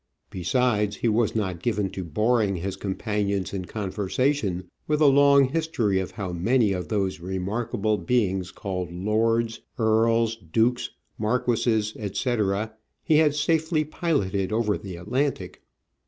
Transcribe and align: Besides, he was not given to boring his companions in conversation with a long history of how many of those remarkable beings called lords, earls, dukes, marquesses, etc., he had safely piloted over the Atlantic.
Besides, 0.31 0.95
he 0.95 1.07
was 1.07 1.35
not 1.35 1.61
given 1.61 1.91
to 1.91 2.03
boring 2.03 2.55
his 2.55 2.75
companions 2.75 3.53
in 3.53 3.65
conversation 3.65 4.67
with 4.87 4.99
a 4.99 5.05
long 5.05 5.49
history 5.49 5.99
of 5.99 6.09
how 6.09 6.33
many 6.33 6.71
of 6.73 6.87
those 6.87 7.19
remarkable 7.19 7.99
beings 7.99 8.49
called 8.49 8.91
lords, 8.91 9.61
earls, 9.77 10.37
dukes, 10.37 10.89
marquesses, 11.19 11.93
etc., 11.99 12.73
he 13.03 13.17
had 13.17 13.35
safely 13.35 13.83
piloted 13.83 14.51
over 14.51 14.75
the 14.75 14.95
Atlantic. 14.95 15.61